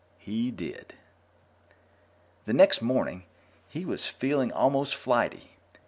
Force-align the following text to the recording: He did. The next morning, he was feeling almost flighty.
He 0.17 0.49
did. 0.49 0.95
The 2.47 2.53
next 2.53 2.81
morning, 2.81 3.25
he 3.69 3.85
was 3.85 4.07
feeling 4.07 4.51
almost 4.51 4.95
flighty. 4.95 5.51